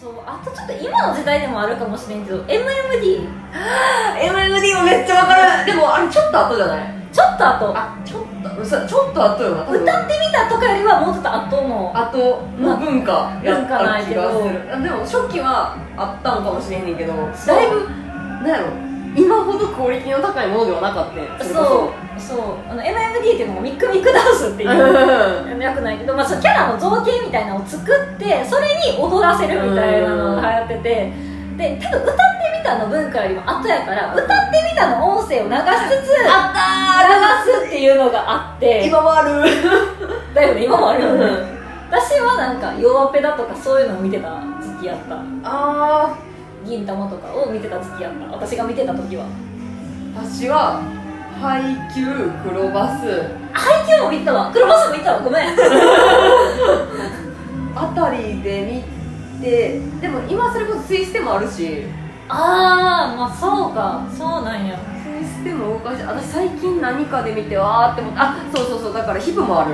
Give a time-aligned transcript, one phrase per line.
[0.00, 3.26] そうあとちょっと今の時代でもあるかもしれんけど MMD
[4.22, 6.94] MMD もめっちゃわかるでもあれちょっと後じゃない？
[7.12, 7.72] ちょっと後。
[7.76, 8.22] あちょっ
[8.54, 14.74] と嘘ちょっと後よな歌ってみたとかよりはもうちょっと後の後の文化やった気がする。
[14.74, 18.87] あでも初期はあったんかもしれへんねんけどだいぶなんやろ
[19.18, 22.70] 今ほどクオリティの高いものではなかったんそうそう。
[22.70, 24.70] あの MMD っていうのもミックミックダンスっていう。
[24.70, 25.62] うん。
[25.62, 25.98] よくない。
[25.98, 31.12] けど、まあ、そのキャラの造形みたいなのを作ってそれに踊らせるみたいなのが流行ってて。
[31.58, 32.22] で多分歌って
[32.56, 38.86] みたの文化よりも後やから歌ってみたの音声を流しつつあった流すっていうのがあって。
[38.86, 39.42] 今もある。
[40.32, 40.64] だよね。
[40.64, 41.58] 今もあるよね。
[41.90, 44.28] 私はなんか弱ペダとかそういうのを見てた
[44.62, 45.16] 時期やった。
[45.42, 46.16] あ
[46.68, 48.26] 銀玉とかを見てた時期やった。
[48.36, 49.24] 私が見てた時は。
[49.24, 49.28] ー
[50.14, 50.82] 私は
[51.40, 51.62] 配
[51.94, 52.04] 給
[52.44, 53.30] 黒バス。
[53.52, 54.50] 配給も見たわ。
[54.52, 55.20] 黒バスも見たわ。
[55.20, 55.48] ごめん。
[57.74, 58.84] あたりで
[59.40, 61.86] 見てでも今それこそツイステもあるし。
[62.28, 64.02] ああまあそうか。
[64.16, 64.76] そうなんや。
[65.02, 68.92] ツイステも動かして私最近何かで見てわーって思ってあそうそうそう。
[68.92, 69.70] だからヒプもある。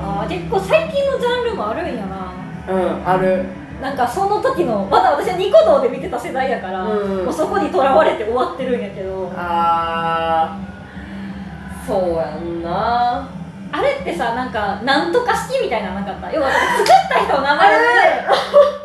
[0.00, 2.27] あー結構最近のジャンルもあるんやな
[2.68, 3.08] うん。
[3.08, 3.44] ある。
[3.80, 9.32] なんかその時のまだ私はニコ動で見てた世代やから、うんもうそこにとらわれて終わってるんやけど。
[9.36, 11.86] あー。
[11.86, 13.28] そうやんな。
[13.70, 16.32] あれってさなんかなんとか式みたいなのなかった？
[16.32, 17.84] 要は作った人の名前で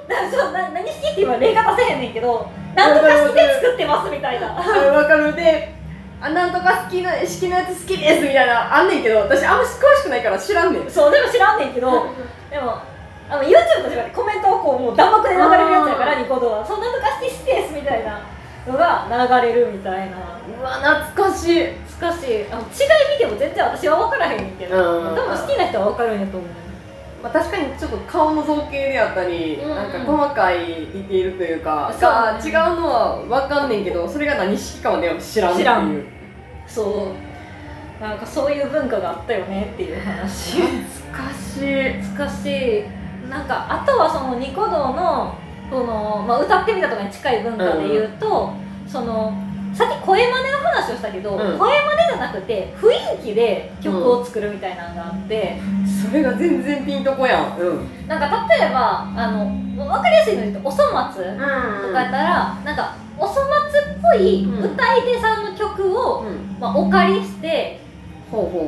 [0.09, 4.47] なそうな何式って今例が出せへんねんけどなんとか式で作ってますみたいな。
[4.47, 5.73] わかるで
[6.21, 10.91] あなんとか好きな式のやつ好きですみたいなあんねんけど私あんま詳しくないから知らんねん。
[10.91, 12.07] そうでも知らんねんけど
[12.51, 12.77] でも
[13.29, 16.65] あの YouTube と違ってコメントをこうもう弾幕で流れるやつやからニコ動は。
[16.65, 18.21] そんなとか式式ですみたいな
[18.67, 20.17] のが流れるみたいな。
[20.17, 20.71] うわ
[21.05, 21.67] 懐かしい。
[21.99, 22.51] 難しい。
[22.51, 22.67] あの違い
[23.13, 24.75] 見ても全然私は分からへんねんけど。
[24.77, 25.15] うん。
[25.15, 26.49] 多分好きな人は分かるんやと思う。
[27.23, 29.71] まあ、確かにちょっと顔の造形であったり、うん。
[29.71, 32.01] うんなんか細かいディテールというかそう。
[32.01, 35.63] が違うのは分かんねんけどそれが何式かはね知らんっていう。
[35.63, 36.03] 知らん。
[36.67, 37.13] そ
[37.99, 38.03] う。
[38.03, 40.61] なんかそういう文化があったよねっていう話。
[40.61, 42.17] 懐かしい。
[42.17, 43.02] 難しい
[43.33, 45.35] なんかあとはそのニコ動の
[45.69, 48.53] その、まあ、歌ってみたとかに近い文化で言うと、
[48.87, 49.33] その
[49.73, 51.37] さっき声真似の話をしたけど、うん。
[51.37, 52.91] 声真似じゃなくて雰
[53.21, 55.57] 囲気で曲を作るみたいなのがあって、
[56.07, 57.57] それが全然ピンとこやん。
[57.57, 58.07] うん。
[58.07, 59.45] なんか例えばあの
[59.83, 63.47] 分かりやすいので言うと「おそ松」とかやったら、なんかおそ松っ
[63.99, 66.55] ぽい歌い手さんの曲を、うん。
[66.59, 67.79] まあ、お借りして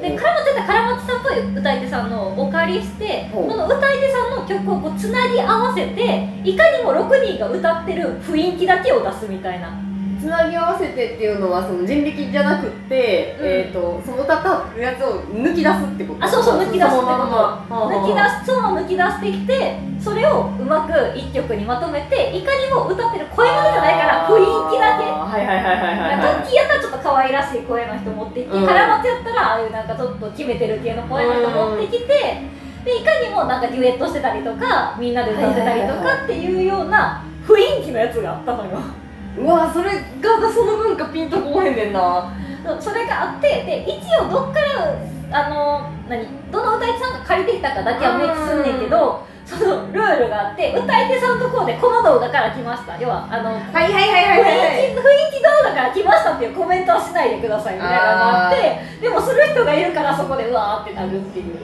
[0.01, 9.84] でカラマツやったらカラマツさんっぽい歌い手さんのお借りしてこの歌い手さんの曲をこうつなぎ合わせていかにも6人が歌ってる雰囲気だけを出すみたいな
[10.25, 13.45] つなぎ合わせてっていうのはその人力じゃなくって、うん。
[13.45, 16.25] えー、とその歌ったやつを抜き出すってこと。
[16.25, 17.69] あそうそう抜き出すってこと。
[17.69, 25.05] 抜き出すその抜き出してきてそれをうまく1曲にまとめていかにも歌ってる声までじゃないから雰囲気だけ。
[25.05, 28.65] はいはいはいはいはいトッキーやったらちょっと可愛らしい声の人持ってきて、うん。
[28.65, 32.41] カラマツやったらああいうなんかちょっと決めてる系の声の人持ってきて、
[32.81, 39.04] でいかにもなんかデュエットしてたりとかみんなで歌ってたりとかっていうような雰囲気のやつがあったのよ
[39.37, 42.31] うわそれがその文化ピンとこうへんねんな。
[42.79, 44.89] それがあってで一応どっから
[45.31, 52.97] あの何どの歌い手さんが借りてきたかだけは明記すんねんけどそのルールがあって歌い手さんのところでこの動画から来ました。
[52.99, 61.55] 要はあのはいはいはい雰囲気雰囲気動画から来ましたっていうコメントはしないでくださいみたいなのがあってでもする人がいるからそこでうわーってなるっていう。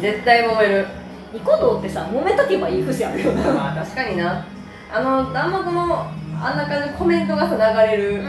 [0.00, 0.86] 絶対揉める。
[1.32, 3.52] ニコ動ってさ揉めとけばいい節あるよな。
[3.52, 4.46] まあ確かにな。
[4.92, 6.06] あのあんまこの
[6.40, 8.22] あんな感じのコメントがさ流れる、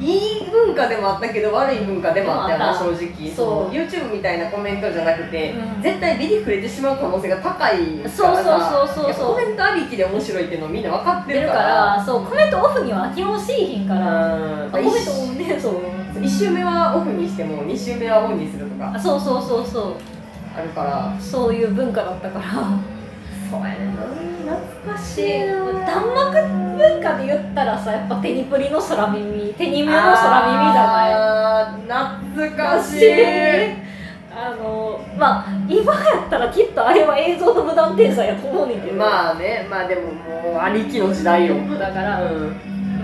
[0.00, 3.30] いい文化でもあったけど悪い文化でもあったよな正直。
[3.34, 3.48] そう。
[3.64, 5.82] の YouTube みたいなコメントじゃなくて、うん。
[5.82, 8.42] 絶対ビリ触れてしまう可能性が高いからそうそ
[9.02, 11.62] うそうそうコメントありきで面白いっていうのをみんな分かって出るから
[11.96, 14.36] らそうコメントオフには基本しいひんから。
[14.36, 14.68] うん。
[14.68, 15.82] あコメントねそう。
[16.14, 18.92] 1周目はオフにしても2周目はオンにするとか。
[18.94, 19.94] あそうそうそうそう。
[20.56, 21.16] あるから。
[21.20, 22.97] そういう文化だったから
[23.50, 23.76] そうやね
[24.84, 25.24] 懐かしい。
[25.24, 26.32] で弾幕
[26.76, 29.54] 文化で言ったらさやっぱテニプリの空耳。
[29.54, 32.16] テニミュの空耳じゃない。
[32.36, 33.88] 懐かしい。
[34.30, 39.66] あのまあ今やったらきっとあれは映像の無断転載やと思うねんけど、まあね。
[39.68, 42.56] まあでももうありきの時代よだから、うん。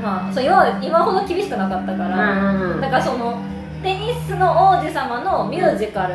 [0.03, 2.81] まあそう今は今ほど厳しくなかったから、うん。
[2.81, 3.41] だからその
[3.85, 6.15] テニスの王子様のミュージカル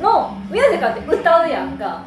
[0.00, 2.02] のミュージカルって歌うやんか。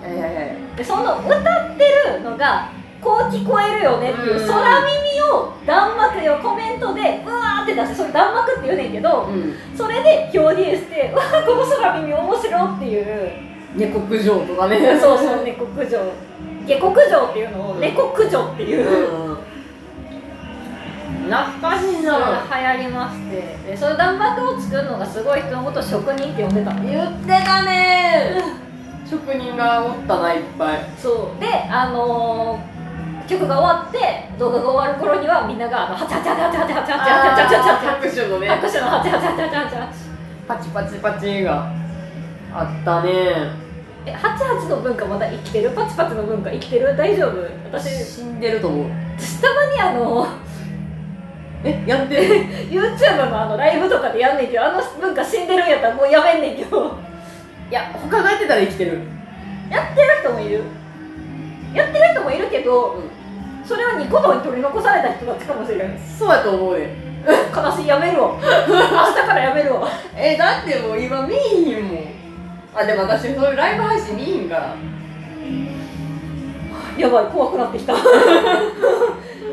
[0.83, 1.85] その歌って
[2.17, 4.47] るのがこう聞こえるよねっていううん。
[4.47, 9.53] 空耳を弾幕でコメントでうわーって出してそれ弾幕って言うねんけどうん。
[9.77, 13.31] それで表現してうわーこの空耳面白っていう。
[13.75, 14.99] 猫九条とかね。
[14.99, 15.99] そうそう猫駆除
[16.65, 19.37] 下克上っていうのを猫駆除っていう、うん
[21.29, 22.43] 懐かしいな。
[22.77, 23.71] 流行りまして。
[23.71, 26.83] でその弾幕を作るのがすごい人のことを職人って呼んでたの。
[26.83, 28.41] 言ってたね。
[29.09, 30.79] 職人がおったないっぱい。
[30.97, 31.39] そう。
[31.39, 32.77] であのー
[33.27, 39.99] 曲が終わって動画が終わる頃にはみんながあのハチハチハチハチハチハチハチハチハチハチハチハ拍手のねチ拍手のハチハチハチハチハチ
[40.47, 41.69] パチパチパチが
[42.53, 43.11] あったね
[44.05, 48.89] えハチハチの文化まだ生きてるパチパチの文化生きてる大丈夫私死んでると思う
[49.19, 50.25] 私たまにあの
[51.63, 57.07] えやってる YouTube のあのライブとかでやんねんけどあの文化死んでるんやったらもうやめんねんけど。
[57.69, 59.01] いや他がやってたら生きてる。
[59.69, 60.61] やってる人もいる。
[61.73, 62.95] やってる人もいるけど、
[63.65, 65.87] それはニコ動に取り残された人たちかもしれない
[66.17, 66.87] そうやと思うね
[67.53, 68.31] 悲しいやめるわ。
[68.39, 69.89] 明日からやめるわ。
[70.15, 72.05] えだってもう今見いひんもん。
[72.73, 74.75] あでも私そういうライブ配信見いひんから。
[76.97, 77.93] やばい怖くなってきた。
[77.93, 77.99] ニ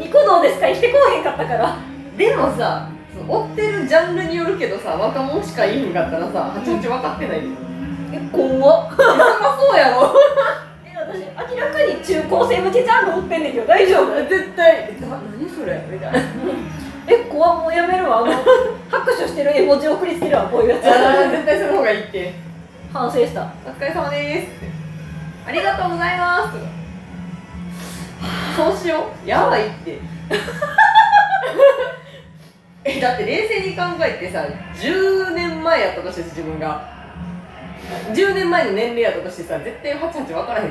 [0.09, 1.77] コ動でしか生きてこうへんかったから
[2.17, 7.47] でもさその追ってるジャンルによるけどさ若者しかいひんかったらさはちみち分かってないで
[8.13, 8.97] え怖っ。
[8.97, 9.15] そりゃ
[9.59, 10.15] そうやろ。
[10.87, 14.15] え私明らかに中高生向けジャンル追ってんねんけど大丈夫？
[14.31, 14.95] 絶対。
[14.97, 15.83] えな何それ？
[15.91, 16.19] みたいな。
[17.09, 17.63] え怖っ。
[17.63, 18.19] もうやめるわ。
[18.19, 18.33] あの
[18.89, 20.87] 拍手してる絵文字送りつけるわこういうやつ。
[20.87, 22.35] あー絶対その方がいいって。
[22.93, 23.43] 反省した。
[23.67, 24.67] お疲れ様ですって。
[25.49, 26.57] ありがとうございます
[28.57, 29.29] そうしよう。
[29.29, 29.99] やばいって
[32.85, 36.93] えだって冷静に考えてさ10年前やったとして自分が。
[38.13, 40.71] 10年前の年齢やったとしてさ絶対88分からへん。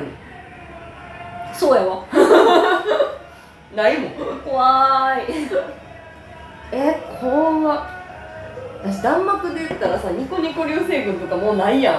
[1.52, 2.04] そうやわ。
[3.74, 4.40] ないもん。
[4.40, 5.32] 怖い。
[6.72, 7.80] え怖っ。
[8.84, 11.94] 私弾幕で言ったらさニコニコ流星群とかもうないやん。
[11.94, 11.98] あ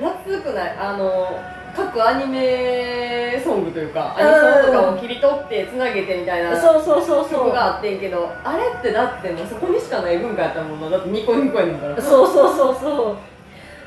[0.00, 0.40] 懐かしい。
[0.40, 0.76] 懐くない。
[0.78, 1.38] あの
[1.76, 4.28] 各アニメソングというかアニ
[4.64, 7.44] ソンとかを切り取ってつなげてみたいなそうそうそうそう。
[7.46, 10.88] 曲があってんけどあれってだってもうそこにしかない文化やったもんな。
[10.88, 12.00] だってニコニコやねんから。
[12.00, 13.16] そうそうそうそう。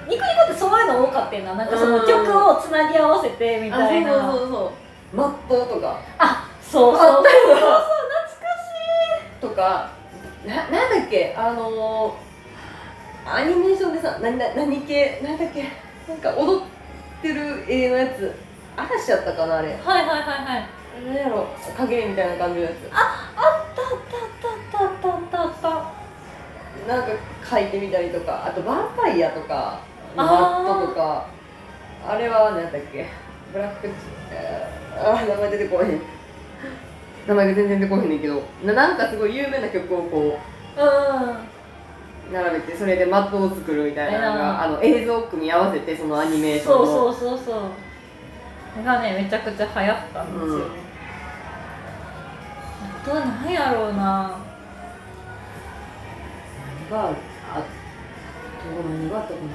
[0.08, 1.56] ニコニコってそういうの多かったよな。
[1.56, 4.14] なんかその曲をつなぎ合わせてみあたいな。
[4.14, 4.72] そうそうそうそ
[5.14, 5.18] う。
[5.18, 6.00] マットとか。
[6.20, 7.14] あそうそうそう。
[7.14, 7.60] そうあったよな。
[7.62, 7.70] そう
[9.42, 9.90] 懐かとか
[10.46, 10.72] ななん
[11.02, 11.34] だっけ？
[11.38, 15.22] あのー、アニメーションでさなな何系？
[15.24, 15.64] なんだっけ？
[16.08, 16.79] なんか踊って
[17.28, 18.34] る絵のやつ。
[18.78, 19.68] 嵐やったかなあれ。
[19.70, 20.68] はいはいはいはい。
[21.06, 21.48] 何やろ。
[21.78, 22.74] 影みたいな感じのやつ。
[22.94, 25.96] あったあったあったあったあったあっ
[26.88, 26.94] た。
[26.94, 27.12] なんか
[27.50, 28.46] 書いてみたりとか。
[28.48, 29.82] あとヴァンパイアとか。
[30.16, 31.28] マットとか。
[32.08, 33.08] あれは何だっけ。
[33.52, 33.90] ブラック
[34.98, 36.02] あー名前出てこへん。
[37.28, 38.44] 名前が全然出てこへんねんけど。
[38.64, 40.40] ななんかすごい有名な曲をこ
[40.78, 41.38] ううん
[42.32, 47.52] 並べてそれでマップを作るみたいなのがあの映像を組み合わせてそのアニメーションそうのそうそうそ
[48.82, 48.84] う。
[48.84, 50.64] がねめちゃくちゃ流行ったんですよね、
[53.02, 54.38] あとは何やろうな。
[56.92, 57.16] があと
[58.88, 59.48] 何があったかな。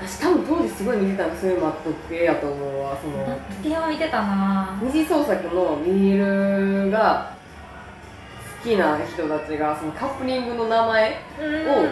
[0.00, 3.38] 私多分当時すごい見てたのそういうマット系やと思うわその。
[3.62, 4.78] 電話見てたな。
[4.82, 7.37] 二次創作のビニールが好
[8.62, 11.14] 好きな人たちがそのカップリングの名前を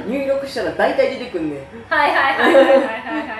[0.08, 3.34] 入力したら大体出てくんねん、はいはいはいはいはいはいは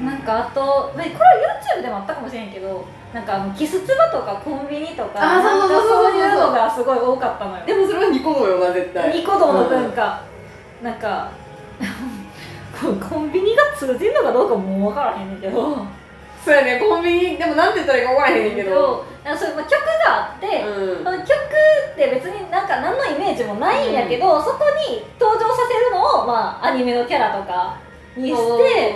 [0.00, 0.04] い。
[0.04, 0.60] なんかあと
[0.94, 1.12] これは
[1.78, 7.64] YouTube でもあったかもしれんけどなんかあのキスツバとかコンビニとかそういうのがすごい多かったのよ。
[7.64, 9.14] でもそれはニコ動よな絶対。
[9.14, 10.22] ニコ動の文化、
[10.80, 11.30] うん、なんか
[13.08, 15.86] コンビニが通じるのかどうかも分からへんねんけど。
[16.44, 19.13] そうやねコンビニでもなんて言ったらいいか分からへんねんけど。
[19.24, 21.04] なんかそういうまあ曲があって、うん。
[21.04, 27.80] その曲って別になんか何のイメージもないんやけど、そこに登場させるのを、まあ、アニメのキャラとか
[28.16, 28.94] にして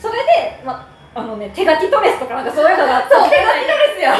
[0.00, 4.12] それで、まあ、あのね手書きトレスとかなんかそういうのがあって手書き出ないですよ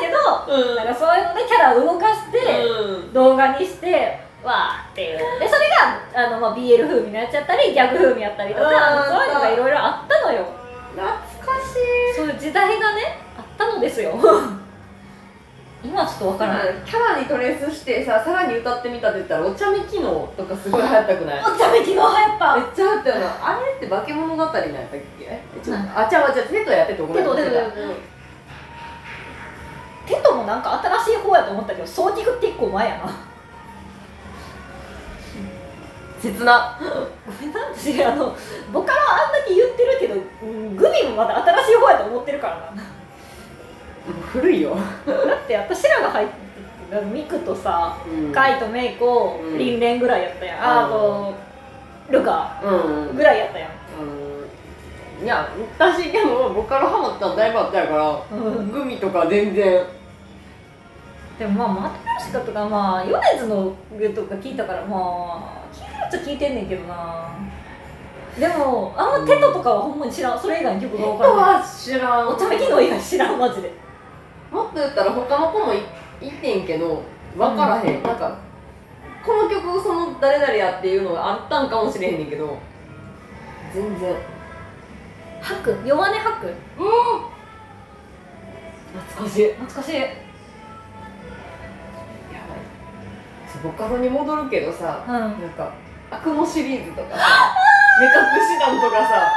[0.00, 0.76] けど、うん。
[0.76, 3.12] なんかそういうのでキャラを動かして、うん。
[3.12, 5.18] 動画にしてわーっていう。
[5.40, 9.10] でそれがあの、まあ、BL 風味のやつやったりギャグ風味やったりとかうん。
[9.10, 10.46] そういうのがいろいろあったのよ。
[10.94, 12.16] 懐かしい。
[12.16, 14.14] そういう時代がねあったのですよ。
[15.84, 16.74] 今はちょっとわからない。
[16.84, 21.40] キャラにトレースしてささらに歌ってみたって言ったらお茶目機能とかすごい流行ったくない？
[21.40, 22.56] お茶目昨日流行った。
[22.56, 23.26] めっちゃ流行ったよな。
[23.42, 25.00] あれって化け物語なんやったっけ？
[25.20, 27.76] えちょっとあちゃうわちゃうテトやっててごめんテトテトテト忘れた
[30.08, 33.04] テトもなんか新しい方やと思ったけどそう聞く結構前やな。
[36.20, 36.76] 切な。
[36.80, 36.84] ご
[37.46, 38.34] めんな私あの
[38.72, 42.82] ボカロあんだけ言ってるけど、うん、グミもまだ新しい方やと思ってるからな
[44.32, 48.32] 古いよ、だって私らが入っててミクとさうん。
[48.32, 49.58] カイとメイコ、うん。
[49.58, 50.90] リンレンぐらいやったやん、あうん。
[50.92, 51.34] と
[52.10, 53.16] るかうん。
[53.16, 53.70] ぐらいやったやん。
[55.20, 55.24] うん。
[55.24, 55.48] いや
[55.78, 58.70] 私でもボカロハマったのだいぶあったやからうん。
[58.72, 59.84] グミとか全然。
[61.38, 67.28] でもまあマトヨシカとかまあ米津のグとか聞いたからまあ聞いてるっちゃ聞いてんねんけどな。
[68.38, 70.40] でもあんまテトとかはほんまに知らん。
[70.40, 72.28] それ以外の曲が分からないは知らん。
[72.28, 73.72] お茶目機能以外知らんマジで
[74.50, 75.78] もっと言ったら他の子もい
[76.20, 77.02] いてんけど
[77.36, 78.38] 分からへん、なんか
[79.24, 82.58] この曲その誰々やっていうのがあったんかもしれへんねんけど
[83.74, 84.16] 全然。
[85.40, 86.52] ハク弱音ハク
[88.92, 89.42] 懐かしい。
[89.42, 89.92] や懐かしい。
[89.92, 90.10] ばい。
[93.62, 95.12] ボカロに戻るけどさうん。
[95.12, 95.72] なんか
[96.10, 97.54] 悪夢シリーズとかさ
[98.00, 98.16] 目隠し
[98.58, 99.32] 団とかさ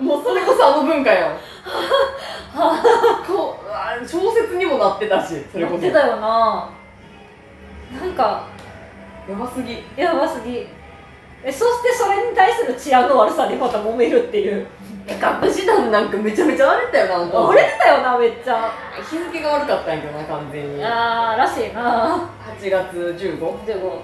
[0.00, 1.36] もうそれこそあの文化やん
[4.90, 5.84] なってたしそれこそ。
[5.86, 6.70] ややってたよな。
[8.00, 8.46] なんか
[9.28, 9.82] ばすぎ。
[9.96, 10.66] やばすぎ。
[11.44, 14.66] えそしてそれに対する治安の悪さでまた揉めるっていう。
[15.06, 17.48] 目隠し団なんかめちゃめちゃ荒れたよなあの当時。
[17.50, 18.72] 折れてたよなめっちゃ。
[19.08, 20.82] 日付が悪かったんやけどな完全に。
[20.82, 22.28] 8あーらしいな。
[22.60, 24.00] 月15 15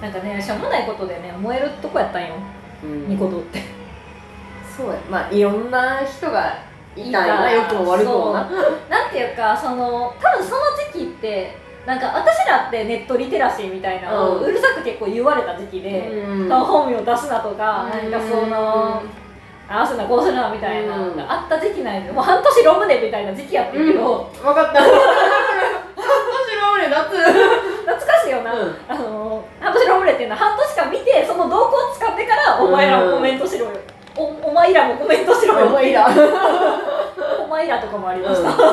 [0.00, 2.34] なんかねしょうもないことでね燃えるとこやったんよ。
[2.82, 3.08] うん。
[3.08, 3.62] ニコ動って。
[4.76, 4.98] そうや。
[5.08, 6.58] まあいろんな人が
[6.96, 8.48] いたいたな良くも悪くもな。
[8.88, 10.60] なんていうかその多分その
[10.92, 14.44] 時期ってなんか私らってネットリテラシーみたいなのをうん。
[14.44, 16.48] うるさく結構言われた時期で、うん。
[16.48, 19.02] 本名出すなとか、なんかその
[19.68, 24.80] ああすなこうすなみたいなのがあった時期なんでもう半年ロムネみたいな時期やってるけど、分かった。
[24.82, 24.96] 半年
[26.60, 28.76] の俺夏懐かしいよな、うん。
[28.88, 33.72] あの半年ロムネっていうのは半年間見てその動向を使ってからお前らもコメントしろよ、
[34.56, 35.66] 前らもコメントしろよ。
[35.66, 36.08] お前ら。
[37.44, 38.56] お前らとかもありました、うん。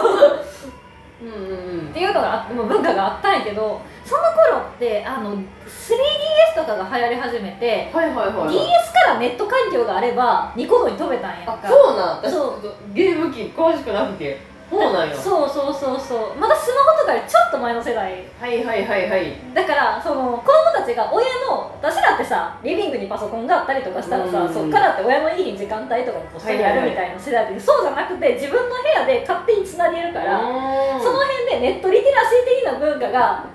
[1.21, 8.49] うんうんっていうのがもう文化があったんやけどその頃ってあの 3DS とかが流行り始めてはいはいはいはい。
[8.49, 12.17] DS からネット環境があればニコ動に飛べたんやあそうなん？
[12.17, 12.59] 私そう。
[12.93, 15.15] ゲーム機詳しくなくてそうなんや。
[15.15, 16.35] そうそうそうそう。
[16.35, 18.23] まだスマホとかよりちょっと前の世代。
[18.39, 19.33] はいはいはいはい。
[19.53, 24.53] だからその子供たちが親の私だってさリビングにパソコンがあったりとかしたらさ、うん。
[24.53, 33.45] そっからって親のいい時間帯とかにこっそりやるみたいな世代で、そうじゃなくて自分の部屋で勝手につなげるから、その辺でネットリテラシー的な文化が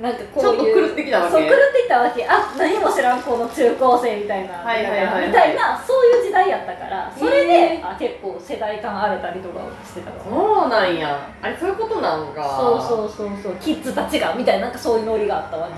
[0.00, 1.32] なんかこういうちょっと狂ってきたわけ？
[1.32, 2.26] そう狂ってきたわけ。
[2.26, 11.28] あ何も知らんこの中高生みたいな、みたいなそういう時代やったからそれで、へあ結構世代間荒れたりとかしてたからそうなんや。
[11.42, 12.56] あれそういうことなんか。
[12.58, 13.54] そうそうそうそう。
[13.60, 15.74] キッズたちがみたいななんかそういうノリがあったわけ。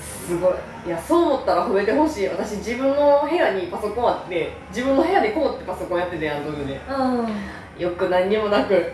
[0.00, 0.54] すごい。
[0.86, 2.28] いやそう思ったら増えてほしい。
[2.28, 6.80] 私自分の部屋にパソコンあって自分の部屋でこうってパソコンやっててやんドルで。
[6.88, 6.92] う
[7.78, 7.82] ん。
[7.82, 8.92] よく何にもなく。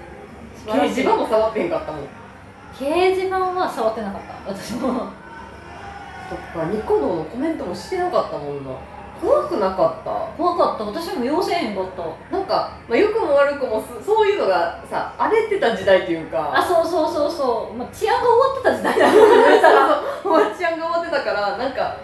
[0.66, 2.06] 掲示板も触ってへんかったもん
[2.78, 4.52] 掲示板は触ってなかった。
[4.52, 5.10] 私も。
[6.28, 8.70] そっかニコ動のコメントもしてなかったもんな。
[9.20, 10.10] 怖くなかった。
[10.36, 10.84] 怖かった。
[10.84, 12.36] 私も要せへんかった。
[12.36, 16.52] なんか、まあ、良くも悪くもすそういうのがさ荒れてた時代っていうか。
[16.56, 19.06] あそうそうそうそう、まあ、治安が終わってた時代だ。
[19.06, 20.56] から言うたらそうそう。
[20.56, 21.96] 治安が終わってたからなんか、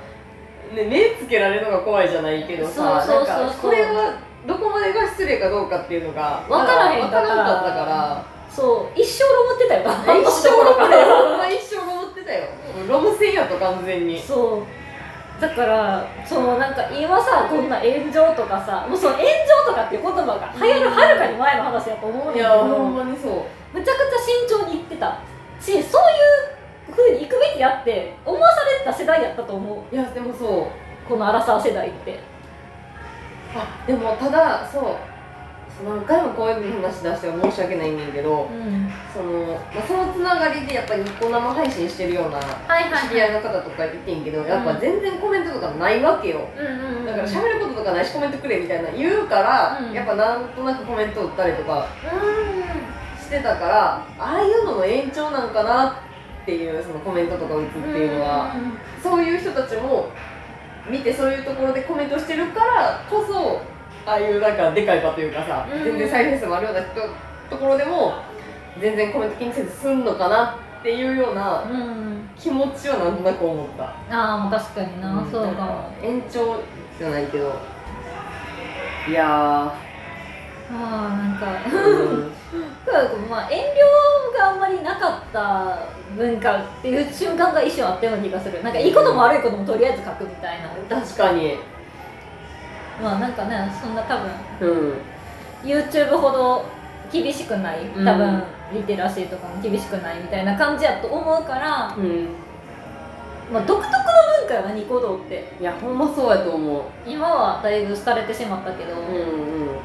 [0.75, 3.47] ね、目つけられるのが怖いじゃないけどさそうそうそうそう。
[3.47, 4.15] なんかこれは
[4.47, 7.17] どこまでが失礼かどうかっていうのがわからへんかった。
[7.17, 8.25] わからんかったから
[8.61, 9.83] そう一生ロムってたよ。
[9.89, 12.45] 一年生ロムでどころかほんま一生ロムってたよ。
[12.89, 15.41] ロム線やと完全にそう。
[15.41, 23.33] だからそのなんか今さこんな炎上とかさもうその炎上とかっていう言葉が流行るはるかに前の話やと思うねんいやけどほんまにそう。
[23.73, 25.17] むちゃくちゃ慎重に言ってた。
[25.59, 26.15] しそうい
[26.93, 29.95] う風に行くべきやって思わされた世代やったと思う。
[29.95, 31.09] いやでもそう。
[31.09, 32.21] このアラサー世代って。
[33.57, 34.85] あでもただそう
[35.85, 38.91] 何回もこういう話出しては申し訳ないんだけどうん。
[39.13, 46.49] その,、まあ、そのつながりでやっぱりニコ生配信してるような知り合いの方とかいてんけど、やっぱ全然コメントとかないわけよ。
[47.07, 49.93] だから喋ることとかないしコメントくれみたいな言うから、うん。
[49.93, 56.03] やっぱなんとなくコメント打ったりとかうしてたからああいうのの延長なんかな
[56.43, 58.55] っていうそのコメントとか打つってんいうのは、
[59.03, 60.09] そういう人たちも
[60.89, 63.63] 見てそういうところでコメントしてるからこそ
[64.07, 66.91] ああいうなんかでかい場というかさ、うん全然再生数もあるような人
[67.51, 68.15] ところでも
[68.81, 73.85] 全然コメント気にせず済んのかなっていうようなうんうん気持ちはなんとなく思った。
[73.85, 75.91] ああもう確かにな、そうかも。
[76.03, 76.57] 延長
[76.99, 77.53] じゃないけど。
[79.09, 79.75] いやあ
[80.73, 82.33] あなんかー、うん
[83.29, 85.79] まあ遠慮があんまりなかった
[86.17, 88.63] 文化っていう瞬間が一瞬あったような気がする。
[88.63, 90.97] なんかいいことも悪いこともとりあえず書くみたいな。
[91.01, 91.59] 確かに
[93.03, 94.31] まあなんかねそんな多分
[94.61, 94.95] うん。
[95.63, 96.65] YouTube ほど
[97.13, 98.05] 厳しくないうん。
[98.05, 98.43] 多分、
[98.73, 102.29] リテラシーとかも厳しくないみたいな感じやと思うから、うん。
[103.53, 103.91] まあ、独特の
[104.41, 105.53] 文かよなニコ動って。
[105.61, 106.83] いやほんまそうやと思う。
[107.07, 109.03] 今はだいぶ廃れてしまったけど、うんう
[109.73, 109.79] ん。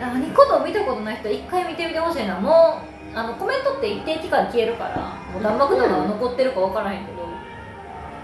[0.00, 2.38] あニコ動見たことない人一回見てみてほしいな。
[2.38, 2.82] も
[3.14, 4.96] うあのコメントって一定期間消えるから
[5.32, 7.21] もう弾幕とかが残ってるか分からへんけど、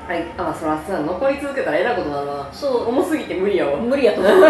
[0.09, 0.25] はい。
[0.39, 2.49] あそらそうや残り続けたらえらいことだな。
[2.51, 2.89] そう。
[2.89, 3.77] 重すぎて無理やわ。
[3.77, 4.33] 無理やと思う。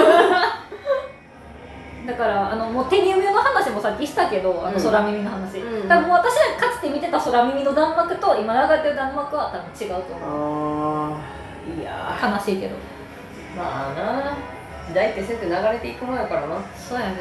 [2.06, 4.82] だからあのもう手に梅の話もさっきしたけどあのうん。
[4.82, 11.12] 空耳の話、うん多分もう私らかつて見てた空耳の弾幕と今流れてる弾幕は多分違うと思う。
[11.12, 11.82] あー。
[11.82, 12.76] いや悲しいけど。
[13.56, 14.36] まあな。
[14.86, 16.46] 時代ってそうやって流れていくもんやからな。
[16.76, 17.16] そうやね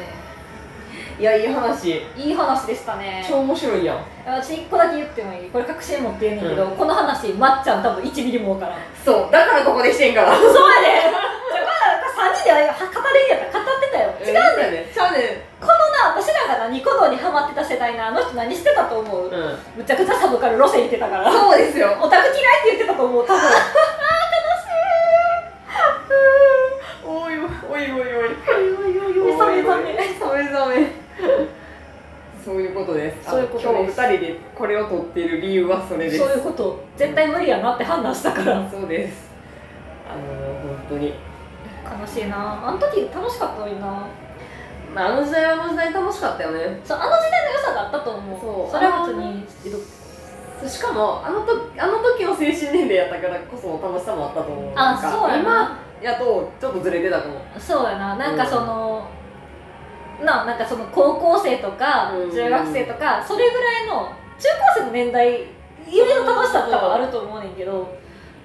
[1.18, 2.02] いやいい話。
[2.16, 3.26] いい話でしたね。
[3.28, 3.98] 超面白いやん。
[4.24, 5.50] 私一個だけ言ってもいい？
[5.50, 8.78] これ確信持って言うねんけど、この話まっちゃん多分1ミリもわからん。
[9.04, 9.32] そう。
[9.32, 10.36] だからここでしてんから。
[10.36, 14.14] そうやねじゃあまだ3人では語れんやったら語ってたよ。
[14.22, 14.86] 違うねん。
[14.86, 19.58] ねちゃうねこのな私らがなニコ動にハマってた世代なあの人何してたと思う、んうん。
[19.76, 21.32] むちゃくちゃサブカル路線行ってたから。
[21.32, 21.98] そうですよ。
[22.00, 23.42] オタク嫌いって言ってたと思う多分
[32.88, 33.30] ことです。
[33.30, 36.18] そういうこと今日二人でこれを撮っている理由はそれです。
[36.18, 36.80] そういうこと。
[36.96, 38.68] 絶対無理やなって判断したから。
[38.70, 39.28] そうです。
[40.08, 40.22] あの
[40.60, 41.14] 本当に。
[41.84, 42.66] 悲しいな。
[42.66, 44.06] あの時楽しかったのにな。
[44.94, 46.80] まああの時代はあの時代楽しかったよね。
[46.82, 48.40] そうあの時代の良さがあったと思う。
[48.40, 48.72] そう。
[48.72, 49.46] それは別に
[50.68, 54.72] しかもあの時あの時の精神年齢やったからこそ楽しさもあったと思う。
[54.74, 55.42] あそうやな。
[55.42, 58.16] 今やとちょっとずれてたかもそうやな。
[58.16, 59.06] なんかその、
[60.24, 62.30] ななんかその高校生とかうん。
[62.30, 65.46] 中学生とかそれぐらいの中高生の年代
[65.86, 67.96] ゆえの楽しさって多分あると思うねんけど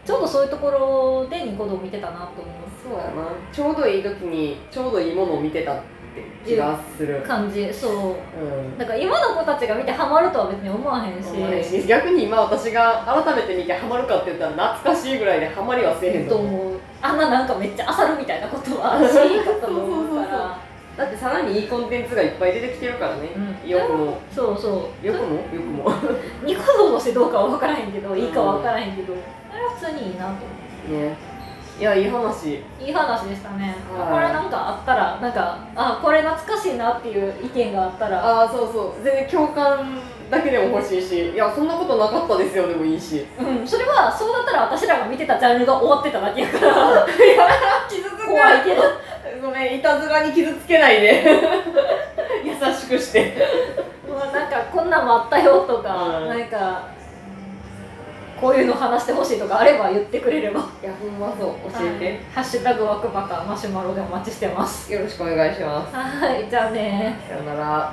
[0.05, 3.27] ちょうどそういうところでニコ動見てたなと思そうやな。
[3.51, 5.81] ちょうどいい時にちょうどいいものを見てたって
[6.45, 7.19] 気がする。
[7.19, 7.21] う。
[7.21, 7.91] 感じそう。
[7.93, 8.77] うん。
[8.77, 11.87] だから今の子たちが見てハマるとは別に思わへんし。
[11.87, 16.79] 逆に今私が改めて見てハマるかって言ったら懐かしいぐらいでハマりはせえへんと思う。
[17.01, 20.15] あんななんかめっちゃ漁るみたいなことはしんかったと思う。
[20.15, 20.22] から
[20.97, 23.29] だってさらにいいコンテンツがいっぱい出てきてるからね、
[23.63, 23.69] うん。
[23.69, 24.21] よくも。
[24.31, 25.05] そうそう。
[25.05, 25.35] よくも？
[25.35, 25.91] よくも。
[26.43, 29.13] ニコ動としてどうかは分からへんけどいいかは分からへんけど
[29.51, 30.37] あれは普通にいいなと思
[30.89, 31.01] う。
[31.01, 31.17] ね。
[31.79, 32.61] いやいい話。
[32.79, 34.11] いい話でしたね、はい。
[34.11, 38.23] これなんかあったらなんかあこれ懐かしいなっていう意見があったら。
[38.23, 39.03] ああそうそう。
[39.03, 39.97] 全然共感
[40.29, 41.31] だけでも欲しいし。
[41.31, 43.25] いやそんなことなかったですよでもいいし。
[43.39, 43.67] うん。
[43.67, 47.07] それはそうだったら私らが見てたジャンルが終わってただけやから。
[47.89, 48.83] 傷つく怖いけど
[49.43, 51.21] ごめんいたずらに傷つけないで。
[52.45, 53.33] 優しくして。
[54.09, 56.93] まあなんかこんなんもあったよとか、うんなんか
[58.39, 60.61] こういうの話してほしいとかあれば言ってくれれば。
[60.81, 62.19] いやほんまそう教えて、はい。
[62.35, 64.93] ハッシュタグワクバカマシュマロでお待ちしてます。
[64.93, 65.93] よろしくお願いします。
[65.93, 67.91] はいじゃあねさよなら